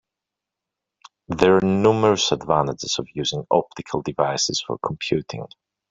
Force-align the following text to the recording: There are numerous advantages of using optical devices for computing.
There 1.27 1.57
are 1.57 1.61
numerous 1.61 2.31
advantages 2.31 2.97
of 2.97 3.07
using 3.13 3.45
optical 3.51 4.01
devices 4.01 4.59
for 4.59 4.79
computing. 4.79 5.45